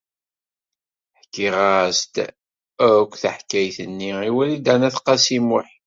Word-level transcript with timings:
Ḥkiɣ-as-d 1.19 2.15
akk 2.87 3.11
taḥkayt-nni 3.21 4.11
i 4.27 4.31
Wrida 4.35 4.75
n 4.79 4.85
At 4.87 4.97
Qasi 5.05 5.39
Muḥ. 5.49 5.69